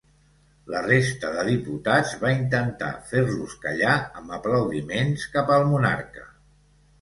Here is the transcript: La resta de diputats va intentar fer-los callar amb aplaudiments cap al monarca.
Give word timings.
La 0.75 0.79
resta 0.85 1.29
de 1.35 1.43
diputats 1.49 2.13
va 2.23 2.31
intentar 2.37 2.87
fer-los 3.11 3.53
callar 3.67 3.93
amb 4.23 4.35
aplaudiments 4.39 5.29
cap 5.37 5.55
al 5.59 5.69
monarca. 5.75 6.27